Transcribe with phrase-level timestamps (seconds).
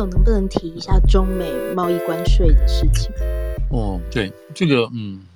[0.00, 3.12] 总能不能提一下中美贸易关税的事情？
[3.70, 5.26] 哦，对，这个嗯，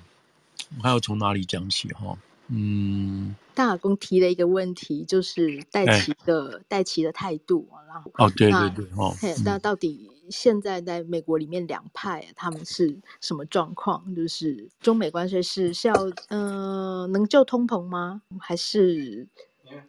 [0.75, 2.17] 我还要从哪里讲起哈？
[2.47, 9.13] 嗯，大耳公提了一个问题，就是戴奇的戴奇的态度，然后哦，对对对，哦，
[9.43, 14.15] 那到底现在在美国里面两派他们是什么状况？
[14.15, 15.93] 就是中美关税是是要
[16.29, 18.23] 嗯、呃、能救通膨吗？
[18.39, 19.27] 还是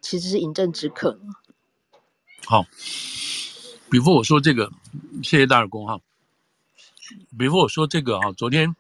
[0.03, 1.33] 其实是饮鸩止渴呢？
[2.45, 2.67] 好
[3.91, 4.71] 比如我说这个，
[5.23, 6.01] 谢谢大耳公哈。
[7.39, 8.75] 比如我说这个哈，昨天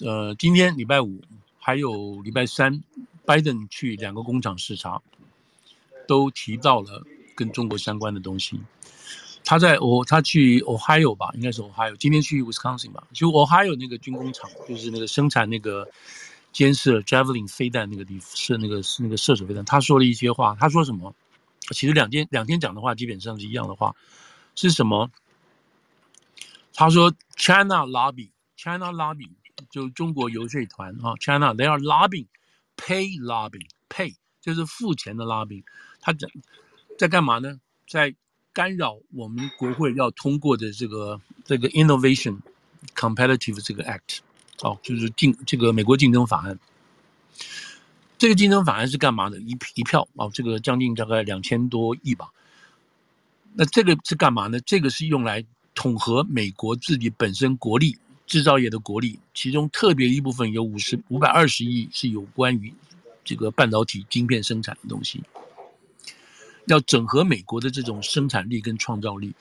[0.00, 1.20] 呃，今天礼拜五。
[1.60, 2.82] 还有礼拜三，
[3.26, 5.02] 拜登去两个工厂视察，
[6.06, 8.58] 都提到了跟中国相关的东西。
[9.44, 11.94] 他在哦，他去 Ohio 吧，应该是 Ohio。
[11.98, 15.86] 今天去 Wisconsin 吧，就 Ohio 那个军工厂，就是那个生产那个
[16.52, 19.62] 监视 Javelin 飞弹那个地方，是那个是那个射手飞弹。
[19.66, 21.14] 他说了一些话，他说什么？
[21.72, 23.94] 其实两天两天讲的话基本上是一样的话，
[24.54, 25.10] 是什么？
[26.74, 29.30] 他说 China lobby，China lobby。
[29.70, 35.64] 就中国游说团啊，China they are lobbying，pay lobbying，pay 就是付钱的 lobbying，
[36.00, 36.28] 他在
[36.96, 37.58] 在干嘛呢？
[37.88, 38.14] 在
[38.52, 42.38] 干扰我们国会要通过的这个这个 innovation
[42.94, 44.18] competitive 这个 act，
[44.62, 46.56] 哦，就是竞这个美国竞争法案。
[48.18, 49.38] 这个竞争法案是干嘛的？
[49.40, 52.28] 一一票哦，这个将近大概两千多亿吧。
[53.54, 54.60] 那这个是干嘛呢？
[54.60, 55.44] 这个是用来
[55.74, 57.96] 统合美国自己本身国力。
[58.26, 62.70] 制造业的国力，其中特别一部分有五十五百二十亿是有关于
[63.24, 65.22] 这个半导体晶片生产的东西，
[66.66, 69.32] 要整合美国的这种生产力跟创造力，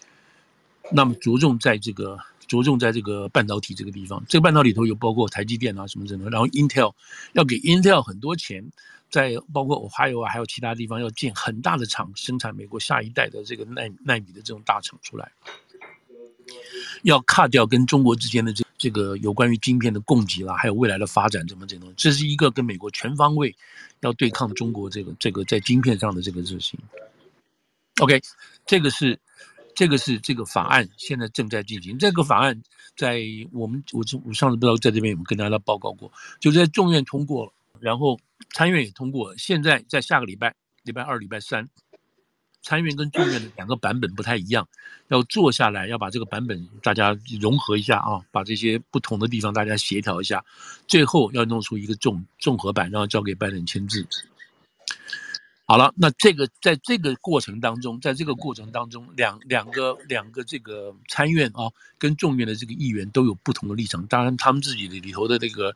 [0.89, 2.17] 那么着重在这个
[2.48, 6.94] 着重在这个半导体这个地方，这个半导体里头有包括台积电啊什么什么，然后 Intel
[7.34, 8.64] 要给 Intel 很多钱，
[9.09, 15.31] 在包括 Ohio 啊还有其他地方要建很大的厂，生产美国下一代的这个奈奈米的这种大厂出来。
[17.03, 23.53] 要卡掉跟中国之间的这这个有关于晶片的供给啦，还有未来的发展怎么这种，这是一个跟美国全方位
[24.00, 26.80] 要对抗中国这个这个在晶片上的这个事情。
[28.00, 28.22] OK，
[28.66, 29.19] 这个是
[29.77, 31.99] 这个是这个法案现在正在进行。
[31.99, 32.59] 这个法案
[32.95, 33.21] 在
[33.51, 38.19] 我们我我上次不知道在这边有没有跟大家报告过，就在众院通过了，然后
[38.55, 41.69] 参院也通过了，现在在下个礼拜礼拜二礼拜三。
[42.63, 44.67] 参院跟众院的两个版本不太一样，
[45.09, 50.44] 要坐下来要把这个版本大家融合一下啊，把这些不同的地方大家协调一下，
[50.88, 54.05] 最后要弄出一个综综合版，然后交给拜登签字。
[55.67, 61.69] 好了，那这个在这个过程当中，在这个过程当中，两两个两个这个参院啊
[62.00, 65.75] 跟众院的这个议员都有不同的立场，当然他们自己的里头的那个。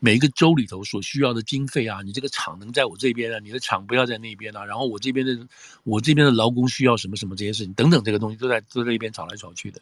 [0.00, 5.48] 每一个州里头所需要的经费啊，你这个厂能在我这边啊，你的厂不要在那边啊，然后我这边的
[5.82, 9.80] 我这边的劳工需要什么什么这些事情等等，这个东西都在都在一边吵来吵去的。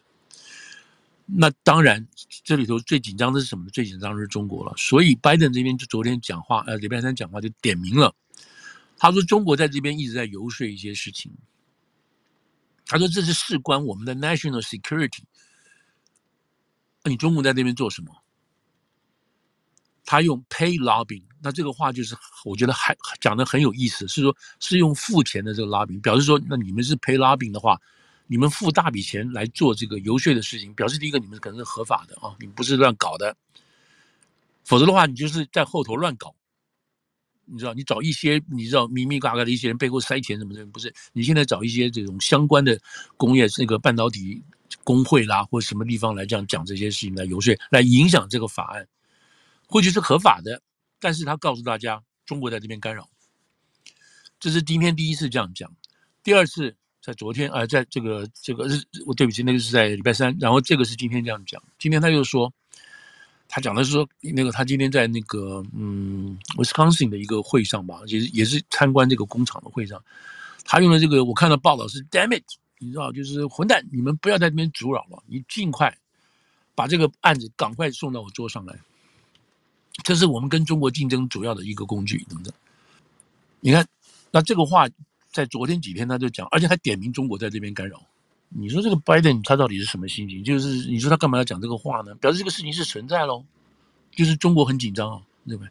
[1.27, 2.07] 那当然，
[2.45, 3.69] 这里头最紧张的是什么？
[3.71, 4.73] 最紧张的是中国了。
[4.77, 8.15] 所以拜登这边就昨天讲话，呃，礼拜三讲话就点名了，
[9.03, 11.33] 他说中国在这边一直在游说一些事情，
[12.87, 15.25] 他说这是事关我们的 national security。
[17.03, 18.15] 那你中国在这边做什么？
[20.05, 22.15] 他用 pay lobbying，那这个话就是
[22.45, 27.77] 我觉得还讲的很有意思，是说是用付钱的这个 lobby 表示说那你们是 pay lobbying 的话，
[28.29, 33.37] 你们付大笔钱来做这个游说的事情，表示第一个你们可能是合法的啊，你们不是乱搞的，
[34.63, 36.33] 否则的话你就是在后头乱搞，
[37.45, 42.79] 你知道，你找一些你知道迷迷嘎嘎的一些人背后塞钱什么的，不是，你现在找一些这种相关的
[43.17, 44.43] 工业这个半导体
[44.85, 48.87] 工会啦或者什么地方来这样讲这些事情来游说，来影响这个法案。
[49.67, 50.63] 或许是合法的，
[51.01, 53.09] 但是他告诉大家，中国在这边干扰。
[54.39, 55.75] 这是今天第一次这样讲，
[56.23, 61.63] 第二次在昨天啊、呃，在这个这个日，我对不起，那个是在礼拜三，然后这个是今天这样讲。
[61.79, 62.53] 今天他又说，
[63.55, 70.03] 他讲的是说，那个他今天在那个嗯，Wisconsin 的一个会上吧，也是也是参观这个工厂的会上，
[70.65, 72.43] 他用的这个我看到报道是 “damn it”，
[72.79, 75.95] 你知道，就是混蛋，你们不要在这边阻扰了，你尽快
[76.75, 78.75] 把这个案子赶快送到我桌上来。
[80.03, 82.51] 这是我们跟中国竞争主要的一个工具，等等。
[83.61, 83.87] 你看，
[84.31, 84.89] 那这个话
[85.31, 88.03] 在昨天几天他就讲，而且还点名中国在这边干扰。
[88.55, 90.43] 你说这个拜登他到底是什么心情？
[90.45, 92.15] 就是你说他干嘛要讲这个话呢？
[92.17, 93.45] 表示这个事情是存在喽，
[94.11, 95.71] 就是中国很紧张啊，对不对？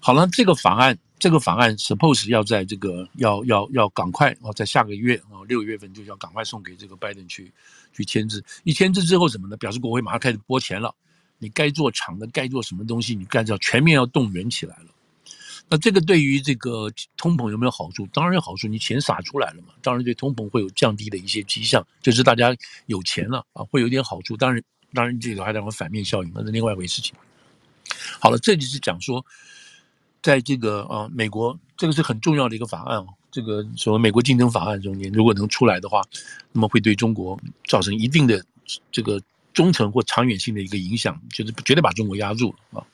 [0.00, 7.52] 好了，这个法案，这个法案 suppose 要在这个要要要赶快哦，在下个月啊六月份就要赶快送给这个拜登去
[7.92, 8.44] 去签字。
[8.64, 9.56] 一签字之后什么呢？
[9.56, 10.94] 表示国会马上开始拨钱了。
[11.40, 14.86] 你该做厂的，该做什么东西，你该要全面要动员起来了。
[15.70, 18.06] 那这个对于这个通膨有没有好处？
[18.12, 22.56] 当然有好处，你钱撒出来了嘛，当然对通膨会有降低的一些迹象，就是大家
[22.86, 24.36] 有钱了啊，会有点好处。
[24.36, 24.62] 当然，
[24.94, 27.14] 当然这个还有个反面效应，那是另外一回事情。
[28.18, 29.24] 好了，这就是讲说，
[30.22, 36.02] 在这个啊美国，这个是很重要的一个法案啊，这个所谓美国竞争法案中间，如果能出来的话，
[36.52, 38.42] 那么会对中国造成一定的
[38.90, 39.20] 这个
[39.52, 42.86] 中程或长远性的一个影响，就是绝对把中国压住了啊。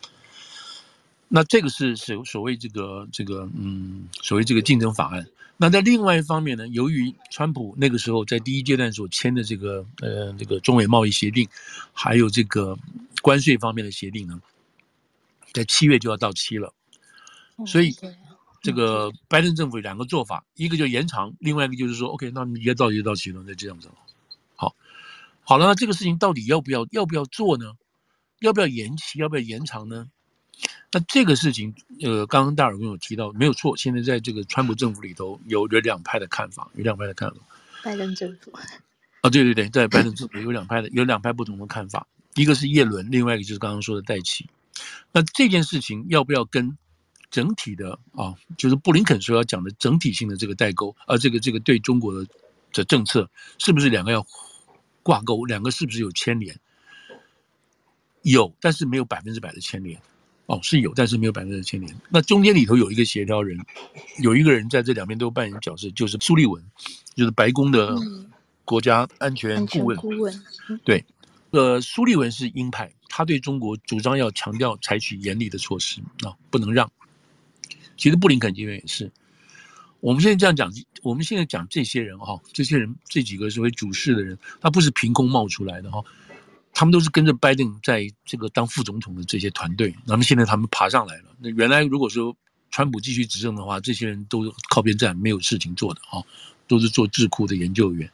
[1.35, 5.27] 那这个是所所谓这个这个嗯，所谓这个竞争法案。
[5.57, 11.49] 那在另外一方面呢，由于川普那个时候在第一阶段所签的这个呃这个中美贸易协定，
[11.93, 12.79] 还有这个
[13.21, 14.41] 关税方面的协定呢，
[15.53, 16.73] 在七月就要到期了，
[17.67, 17.93] 所以
[18.63, 23.95] 这个拜登政府有两个做法，一个就延长，另外一个就是说，OK，那你该到期就到期了，那这样子了。
[24.55, 24.77] 好，
[25.43, 27.73] 好了，那这个事情到底要不要要不要做呢？
[28.39, 29.19] 要不要延期？
[29.19, 30.07] 要不要延长呢？
[30.95, 33.77] 那这个事情，呃，刚刚大耳公有提到，没有错。
[33.77, 37.37] 现在在这个川普政府里头，有有两派的看法，有两派的看法。
[37.83, 38.53] 拜登政府。
[38.53, 38.63] 啊，
[39.29, 42.07] 对对对，在拜登政府有两派的，有两派不同的看法。
[42.37, 44.49] 一个是叶伦，另外一个就是刚刚说的戴奇。
[45.11, 46.79] 那这件事情要不要跟
[47.29, 52.25] 整体的啊，就是布林肯说要讲的整体性的这个代沟，啊，这个这个对中国的
[52.73, 54.25] 的政策，是不是两个要
[55.03, 55.45] 挂钩？
[55.45, 56.57] 两个是不是有牵连？
[58.23, 60.01] 有，但是没有百分之百的牵连。
[60.47, 61.95] 哦，是有，但是没有百分之千年。
[62.11, 63.59] 那中间里头有一个协调人，
[64.23, 66.63] 有一个人在这两边都扮演角色，就是苏利文，
[67.15, 67.97] 就是白宫的
[68.65, 69.97] 国家安全顾问。
[69.97, 70.45] 顾问，
[70.85, 71.03] 对，
[71.51, 76.93] 呃，苏利文是鹰派，他对中国主张要强调采取严厉的措施啊，不能让。
[77.97, 79.11] 其实布林肯这边也是。
[80.01, 80.71] 我们现在这样讲，
[81.03, 86.05] 我们现在讲这些人哈，这些人这几个所谓主事的人，他不是凭空冒出来的哈。
[86.75, 91.25] 他们都是跟着拜登在这个当副总统的这些团队，那么现在他们爬上来了。
[91.39, 92.37] 那原来如果说
[92.73, 96.19] 川普继续执政的话，这些人都靠边站，没有事情做的啊，
[96.67, 98.11] 都是做智库的研究员。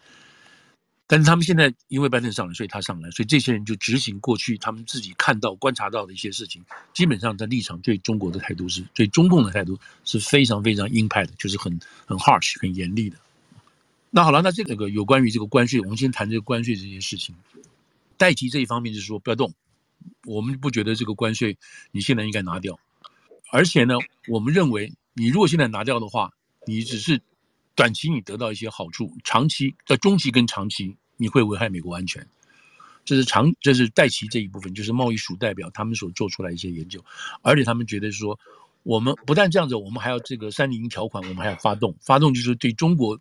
[1.06, 6.62] 但是他们现在因为拜登上来，所以他上来，所以这些人就执行过去他们自己看到、观察到的一些事情。
[6.92, 13.16] 基本上在立场对中国的态度是对中共的态度是非常非常鹰派的，就是很很 harsh、很严厉的。
[14.10, 17.34] 那好了，那这个有关于这个关税，我们先谈这个关税这些事情。
[18.20, 19.54] 戴琪这一方面就是说不要动，
[20.26, 21.56] 我们不觉得这个关税
[21.90, 22.78] 你现在应该拿掉，
[23.50, 23.94] 而且呢，
[24.28, 26.30] 我们认为你如果现在拿掉的话，
[26.66, 27.22] 你只是
[27.74, 32.26] 短期你得到一些好处，长期在中期跟长期你会危害美国安全。
[33.06, 37.02] 这是长，这是戴琪这一部分，就是贸易署代表他们所做出来一些研究，
[37.40, 38.38] 而且他们觉得说，
[38.82, 43.18] 我们不但这样子，我们还要这个三零条款，我们还要发动，发动就是对中国。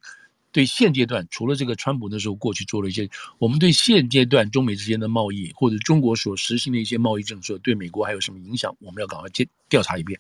[0.52, 10.20] 对现阶段，除了这个川普那时候过去做了一些，我们对现阶段中美之间的贸易，或者中国所实行的一些贸易政策，对美国还有什么影响，我们要赶快调调查一遍。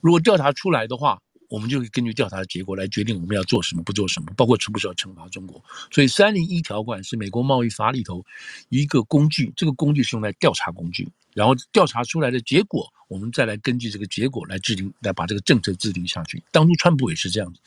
[0.00, 1.20] 如果调查出来的话，
[1.50, 5.62] 我们就根据调查的结果来决定我们要做什么，不做什么，包括是不是要惩罚中国。
[5.90, 8.24] 所以三零一条款是美国贸易法里头
[8.70, 16.42] 一个工具，这个工具是用来调查工具，然后调查出来的结果，我们再来根据这个结果来制定，来把这个政策制定下去。
[16.50, 17.60] 当初川普也是这样子。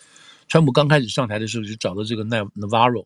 [0.47, 3.05] 川普刚开始上台的时候，就找到这个纳纳瓦罗，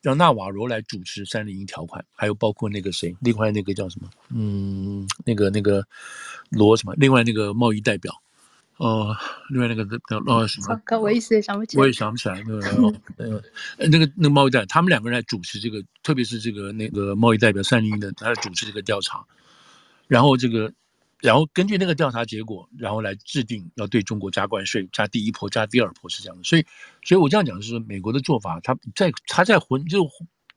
[0.00, 4.08] 让纳瓦罗来主持三零一条款，还有包括那个谁，另外那个叫什么？
[4.30, 5.84] 嗯，那个那个
[6.50, 6.94] 罗什么？
[6.96, 8.12] 另外那个贸易代表，
[8.76, 9.16] 哦、呃，
[9.50, 10.80] 另外那个那个什么？
[11.00, 11.80] 我一时也想不起来。
[11.80, 12.60] 我也想不起来那个
[13.16, 13.42] 那个
[13.78, 19.24] 那个那个贸易代表，他们两个人来主持这个，特别是这个那个贸易代表三零一的，他来主持这个调查，
[20.06, 20.72] 然后这个。
[21.20, 26.44] 然后根据那个调查结果，然后来制定要对中国加关税，加第一波，加第二波是这样的。
[26.44, 26.64] 所以，
[27.02, 30.08] 所以我这样讲的是，美国的做法，他在他在昏，就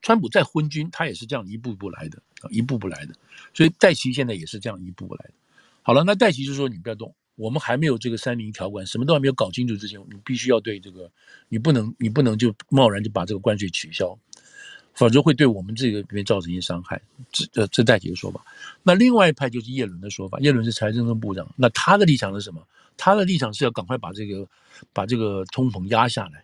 [0.01, 3.15] 川普在昏君，他也是这样一步一步来的，一步步来的。
[3.53, 5.33] 所以戴琪现在也是这样一步步来的。
[5.81, 11.11] 好了，那戴琪就说你不要动，我们还没有这个三零条款，什么都还没有搞清楚之前，你必须要对这个，
[11.49, 14.15] 你不能你不能就贸然就把这个关税取消。
[14.93, 18.45] 否则会对我们这个里面造成一些伤害，这呃这戴琪的说法。
[18.83, 22.61] 那另外一派就是叶伦的说法，叶伦是财政部长，那他的立场是什么？
[22.97, 24.47] 他的立场是要赶快把这个
[24.93, 26.43] 把这个通膨压下来。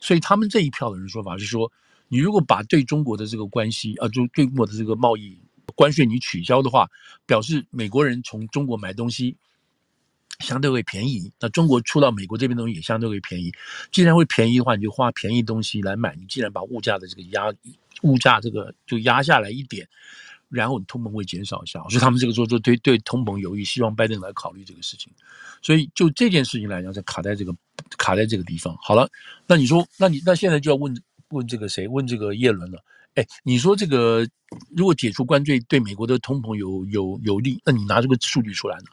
[0.00, 1.70] 所以他们这一票的人说法是说，
[2.08, 5.38] 你如果把对中国的这个关系啊，就对中国的这个贸易
[5.74, 6.88] 关税你取消的话，
[7.26, 9.36] 表示美国人从中国买东西
[10.40, 13.52] 相对会便宜，那中国出到美国这边东西也相对会便宜。
[13.92, 16.14] 既然会便宜的话，你就花便宜东西来买。
[16.16, 17.52] 你既然把物价的这个压。
[18.02, 19.86] 物价这个就压下来一点，
[20.48, 25.12] 然后你通膨会减少一下，所以他们这个时候就对对通膨有益，希望拜登来考虑这个事情。
[25.60, 27.54] 所以就这件事情来讲，就卡在这个
[27.98, 28.74] 卡在这个地方。
[28.80, 29.06] 好了，
[29.46, 31.86] 那你说，那你那现在就要问问这个谁？
[31.86, 32.82] 问这个叶伦了。
[33.16, 34.26] 哎，你说这个
[34.74, 38.84] 如果解除关税对美国的通膨有有有利，那你拿这个数据出来呢？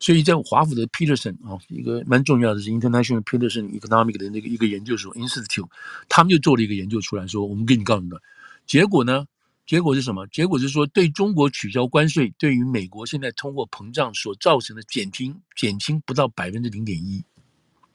[0.00, 5.68] 所以在华府的 Peterson 啊，一个蛮重要的是 International Peterson Economic 的那个一个研究所 Institute，
[6.08, 8.20] 他们就做了一个研究出来说，我们给你告诉你的
[8.66, 9.26] 结果呢，
[9.66, 10.26] 结果是什么？
[10.28, 17.24] 结果是说对中国取消关税，对于美国现在通货膨胀所造成的减轻减轻不到百分之零点一，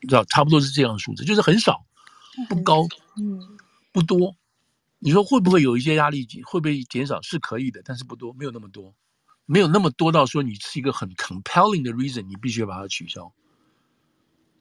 [0.01, 1.85] 知道差不多是这样的数字，就是很少，
[2.49, 2.85] 不高，
[3.17, 3.39] 嗯，
[3.91, 4.35] 不多。
[4.99, 6.27] 你说会不会有一些压力？
[6.43, 7.21] 会不会减少？
[7.21, 8.93] 是可以的，但是不多，没有那么多。
[9.45, 13.31] 没有那么多到说你是一个很 compelling 的 reason，你必须要把它取消，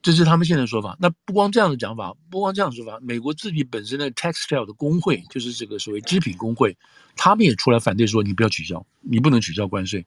[0.03, 0.97] 这是他们现在的说法。
[1.01, 6.77] 那不光这样的讲法，不光这样说法，美国自己本身的 textile 的工会，就是这个所谓织品工会，
[7.17, 10.05] 他们也出来反对说，你不要取消，你不能取消关税。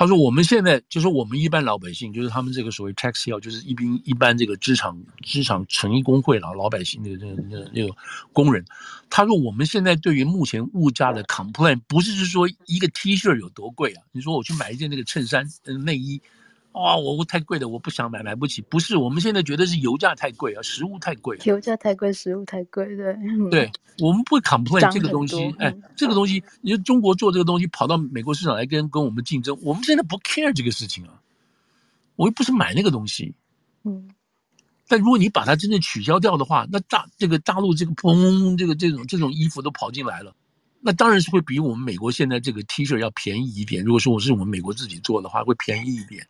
[0.00, 7.94] 他说：“我们现在就是我们一般老百姓，就是他们这个所谓 textile，就是一般一般这个职场职场成衣工会老老百姓那个那个那个那个
[8.32, 8.64] 工人。
[9.10, 14.02] 他说我们现在对于目前物价的 complain，不是是说一个 T 恤有多贵啊？
[14.12, 15.46] 你说我去买一件那个衬衫、
[15.84, 16.22] 内衣。”
[16.72, 18.62] 啊、哦，我我太贵了，我不想买，买不起。
[18.62, 21.36] 不是，我们现在觉得是油价太贵啊，食物太贵。
[21.44, 23.16] 油价太贵，食物太贵，对。
[23.50, 25.52] 对，我们不会 complain 这个东西。
[25.58, 31.20] 哎，这个东西，你说中国做这个东西，跑到美国市场来跟跟我们竞争，我们现在不 care 这个事情啊。
[32.14, 33.34] 我又不是买那个东西。
[33.84, 34.08] 嗯。
[34.86, 40.34] 但如果你把它真正取消掉的话，那大这个大陆这个砰，这个这种这种衣服都跑进来了，
[40.80, 43.84] 那当然是会比我们美国现在这个 T 恤要便宜一点。
[43.84, 46.26] 如果说我是我们美国自己做的话，会便宜一点。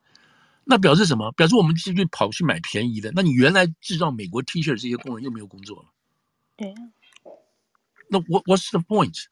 [0.64, 1.32] 那表示什么？
[1.32, 3.12] 表示我们继续跑去买便宜的。
[3.14, 5.88] 那你原来制造美国 T 恤这些工人又没有工作了。
[6.56, 6.74] 对。
[8.08, 9.24] 那 What What's the point？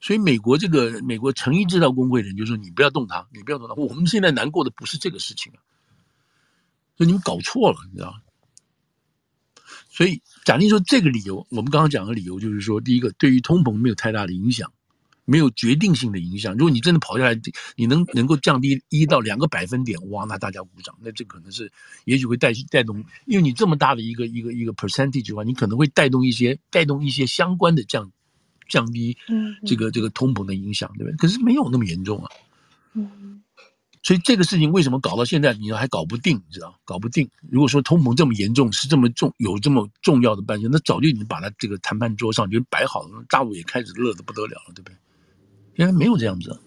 [0.00, 3.74] 所以美国这个美国成衣制造工会的人就说：“你不要动它，你不要动它。
[3.74, 5.62] 我们现在难过的不是这个事情啊。
[6.96, 8.20] 所以你们搞错了，你知道？
[9.88, 14.72] 所以假定说这个理由，我们刚刚讲的理由就是说，第一个，对于通膨没有太大的影响。
[15.24, 16.52] 没有决定性的影响。
[16.54, 17.40] 如果你真的跑下来，
[17.76, 20.96] 你能能够降低一到两个百分点，哇，那大家鼓掌。
[21.00, 21.70] 那这可能是，
[22.04, 28.10] 也许会带带动，因为你这么大的一个一个一个 percentage 的话，你可能会带动一些带动一些相关的降
[28.68, 29.16] 降低
[29.66, 31.16] 这个这个通膨的影响，对不对？
[31.16, 32.30] 可是没有那么严重啊。
[32.94, 33.42] 嗯。
[34.04, 36.76] 所以这个事情为什么搞到现在，你还搞不定，你知道？
[36.84, 37.30] 搞不定。
[37.48, 44.96] 如果说通膨这么严重，是这么重，有这么重要的半线，那早就已经把它这个谈判桌上就摆好了，大陆也开始乐得不得了了，对不对？
[45.74, 46.58] 原来没有这样子，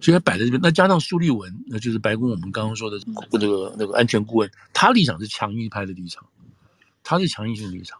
[0.00, 0.60] 所以他摆在这边。
[0.62, 2.98] 那加上苏利文，那就是白宫我们刚刚说的
[3.32, 6.24] 那个那个安全顾问，他立场是强硬派的立场，
[7.02, 7.98] 他是强硬性的立场。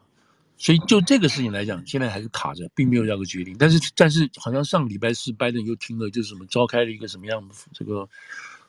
[0.56, 3.56] 所以就这个事情来讲，现在还是卡着，并没有要个决定。
[3.58, 8.08] 但是但是好像上礼拜四拜登又听了，就是什么召开了一个什么样的这个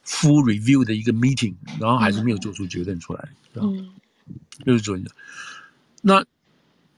[0.06, 3.92] full review 的一个 meeting，然后还是没有做出决定出来，嗯，
[4.66, 5.06] 就是这样。
[6.02, 6.26] 那。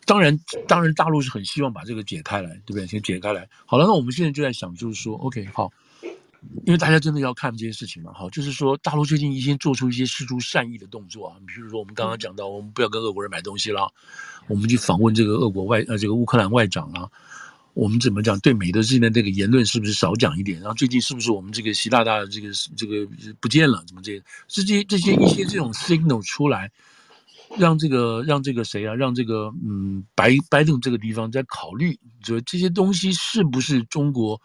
[0.08, 2.88] 当然，当然，大陆是很希望把这个解开来，对不对？
[2.88, 3.48] 先解开来。
[3.66, 5.70] 好了，那我们现在就在想，就是说，OK，好，
[6.66, 13.92] 因为大家真的要看这些事情嘛，好，就是说，大陆最近一些做出一些释出善意的动作啊，比如说我们刚刚讲到，我们不要跟俄国人买东西了，
[14.48, 17.10] 我们去访问这个俄国外呃这个乌克兰外长啊，
[17.74, 20.58] 我们怎么讲对美的现在这个言论是不是少讲一点？
[20.62, 22.48] 然后最近是不是我们这个习大大的这个
[22.78, 23.06] 这个
[23.42, 23.84] 不见了？
[23.86, 26.72] 怎么这些这些这些一些这种 signal 出来？
[27.60, 28.94] 让这个让这个谁啊？
[28.96, 34.40] 让这个嗯，白拜登这个地方在考虑，说这些东西是不是中国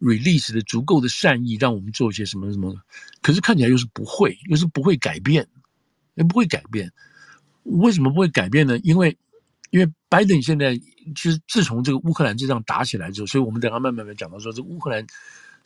[0.00, 2.74] release 的足够的善意，让我们做一些什么什么？
[3.22, 5.46] 可是看起来又是不会，又是不会改变，
[6.14, 6.90] 也不会改变。
[7.64, 8.78] 为什么不会改变呢？
[8.78, 9.16] 因为
[9.70, 10.74] 因为拜登现在
[11.14, 15.06] 其实自从这个乌克兰这仗打起来之后，所以我们等下慢慢慢讲到说，这乌克兰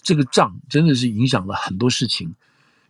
[0.03, 2.35] 这个仗真的是影响了很多事情，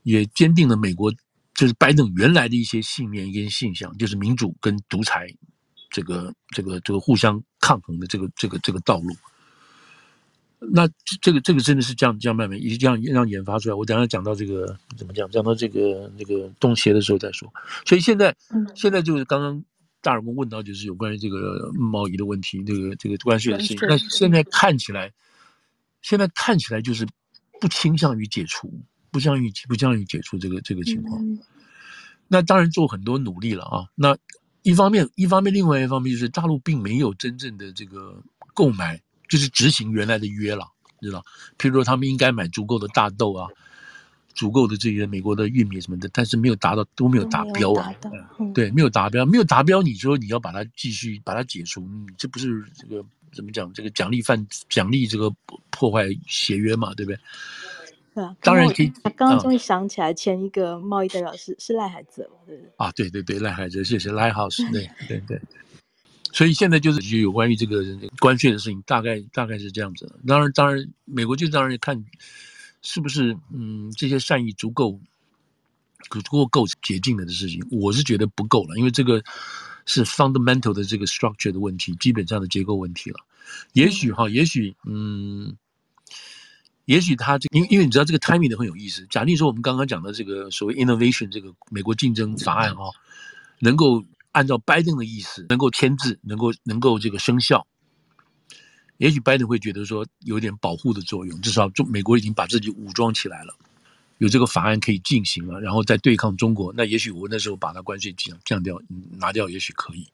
[0.02, 1.12] 也坚定了美国。
[1.54, 5.26] 就是拜登原来的一些信念跟信仰，就是民主跟独裁，
[5.90, 9.14] 这个这个这个互相抗衡的这个这个这个道路。
[10.64, 10.88] 那
[11.20, 13.74] 这个这个真的是这样这样慢慢一这样让研发出来。
[13.74, 17.52] 我等下讲到这个怎么讲，讲到这个那个东协的时候再说。
[17.84, 18.34] 所以现在
[18.74, 19.64] 现在就是刚刚
[20.00, 23.78] 大耳公问到，就是有关于这个贸易的问题，这个这个关税的事情。
[23.88, 25.12] 那现在看起来，
[26.00, 27.04] 现在看起来就是
[27.60, 28.72] 不倾向于解除。
[29.12, 31.38] 不将于不将于解除这个这个情况，嗯，
[32.26, 33.86] 那当然做很多努力了啊。
[33.94, 34.16] 那
[34.62, 38.20] 一方面，一方面，另外一方面就是大陆并没有真正的这个
[38.54, 40.66] 购买，就是执行原来的约了，
[41.00, 41.24] 知道？
[41.58, 43.48] 譬如说，他们应该买足够的大豆啊，
[44.34, 47.92] 足够的这些美国的玉米什么的，但是没有达到，都没有达标啊。
[48.38, 53.70] 嗯，对，没有达标，没有达标，你说你要把它继续把它解除，你这不是这个怎么讲？
[53.74, 55.28] 这个奖励犯奖励这个
[55.70, 57.18] 破坏协约嘛，对不对？
[58.14, 58.92] 对啊，当然可以。
[59.02, 62.72] 他刚刚终于想起来，前一个贸易代表是、嗯、是赖海泽嘛，对不对？
[62.76, 65.40] 啊，对对对，赖海泽，谢谢赖 house， 对对对。
[66.32, 67.82] 所以现在就是就有关于这个
[68.18, 70.10] 关税的事情，大概大概是这样子。
[70.26, 72.04] 当然当然，美国就当然看
[72.82, 74.98] 是不是嗯这些善意足够
[76.10, 77.66] 足够够洁净的的事情？
[77.70, 79.22] 我是觉得不够了，因为这个
[79.86, 83.16] 是 fundamental 的这个 structure 的问题，基本上的结构问题了。
[83.72, 85.56] 也许哈，也许嗯。
[86.84, 89.06] 也许他这，因为因为你知道这个 timing 很有意思。
[89.08, 92.90] 假定说我们刚刚讲的这个所谓 innovation 这个美国竞争法案哈，
[93.60, 97.66] 能够按照拜登的意思能够签字，能够能够这个生效，
[98.96, 103.54] 也许拜登会觉得说有点保护的作用，至少中美国已经把自己武装起来了，
[104.18, 106.72] 有这个法案可以进行了，然后再对抗中国。
[106.76, 108.80] 那也许我那时候把它关税降降掉
[109.18, 110.08] 拿掉，也许可以。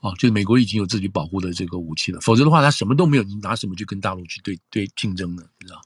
[0.00, 5.42] 哦，就是美国已经有自己保护的这个武器了，否则的话，他什么都没有，你拿什么去跟大陆去对对竞争呢？
[5.60, 5.82] 你知道？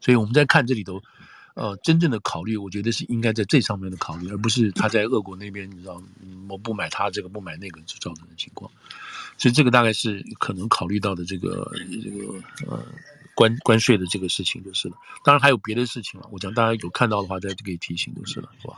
[0.00, 1.02] 所以我们在看这里头，
[1.54, 6.02] 呃，真正的考虑，我觉得是应该在这上面的考虑，而不是他在俄国那边，你知道，
[6.48, 8.70] 我不买他这个，不买那个，就造成的情况。
[9.36, 11.70] 所以这个大概是可能考虑到的这个
[12.02, 12.34] 这个
[12.66, 12.82] 呃
[13.34, 14.96] 关关税的这个事情就是了。
[15.22, 18.76] 当然还有别的事情了，我讲大家有看到的话，大家可以提醒就是了，是吧？